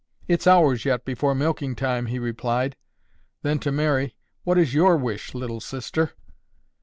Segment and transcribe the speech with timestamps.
[0.27, 2.75] "It's hours yet before milking time," he replied.
[3.43, 6.13] Then to Mary, "What is your wish, Little Sister?"